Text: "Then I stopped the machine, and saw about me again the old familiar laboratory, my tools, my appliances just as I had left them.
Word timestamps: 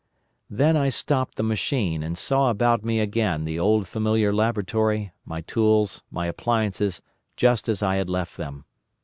"Then 0.49 0.75
I 0.75 0.89
stopped 0.89 1.35
the 1.35 1.43
machine, 1.43 2.01
and 2.01 2.17
saw 2.17 2.49
about 2.49 2.83
me 2.83 2.99
again 2.99 3.45
the 3.45 3.59
old 3.59 3.87
familiar 3.87 4.33
laboratory, 4.33 5.11
my 5.25 5.41
tools, 5.41 6.01
my 6.09 6.25
appliances 6.25 7.03
just 7.37 7.69
as 7.69 7.83
I 7.83 7.97
had 7.97 8.09
left 8.09 8.35
them. 8.35 8.65